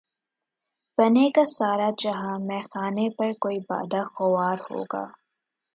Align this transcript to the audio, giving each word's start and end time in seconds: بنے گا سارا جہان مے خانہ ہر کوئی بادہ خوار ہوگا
بنے 0.97 1.25
گا 1.35 1.43
سارا 1.57 1.89
جہان 2.01 2.39
مے 2.47 2.59
خانہ 2.71 3.05
ہر 3.17 3.31
کوئی 3.43 3.59
بادہ 3.69 4.01
خوار 4.13 4.57
ہوگا 4.67 5.05